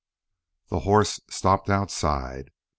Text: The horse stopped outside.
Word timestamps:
The 0.69 0.79
horse 0.79 1.19
stopped 1.29 1.69
outside. 1.69 2.49